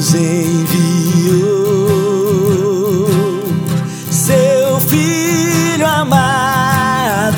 [0.00, 1.76] Deus enviou
[4.10, 7.36] seu Filho amado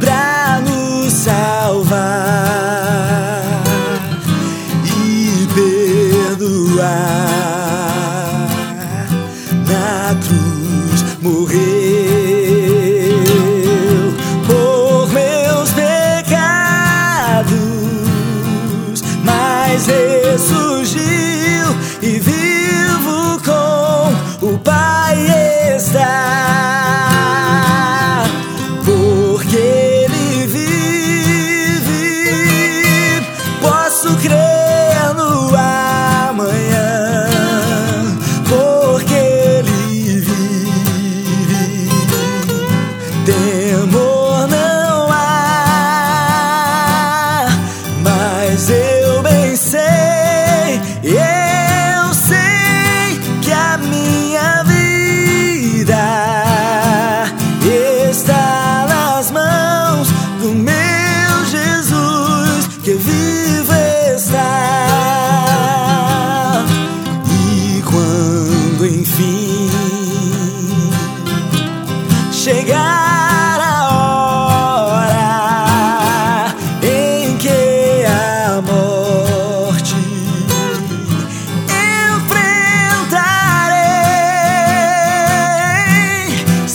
[0.00, 1.94] pra nos salvar
[4.84, 6.88] e perdoar.
[9.68, 11.54] Na cruz morreu
[14.48, 16.34] por meus pecados,
[19.24, 20.67] mas ressurgiu
[34.18, 34.57] posso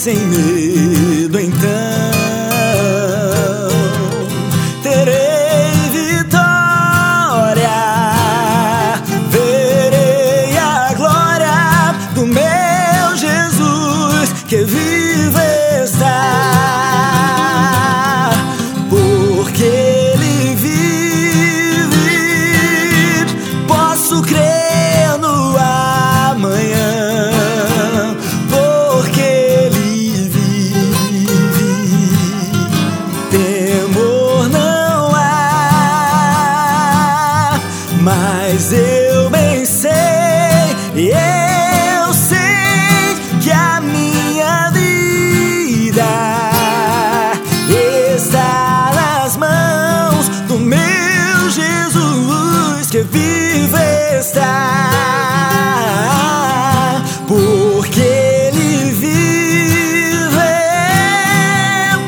[0.03, 1.63] sem medo, então
[4.81, 7.69] terei vitória,
[9.29, 15.39] verei a glória do meu Jesus que vive
[15.85, 16.32] está,
[52.93, 54.91] que vive está,
[57.27, 60.29] porque Ele vive,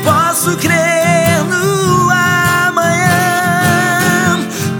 [0.04, 2.08] posso crer no
[2.68, 3.18] amanhã,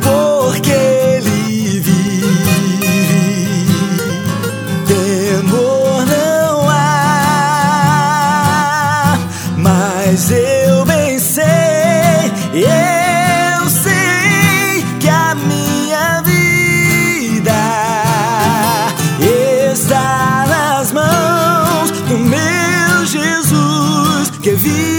[0.00, 2.22] porque Ele vive,
[4.86, 7.98] temor não há,
[9.56, 11.42] mas eu bem sei,
[12.54, 13.05] eu
[24.46, 24.95] que vive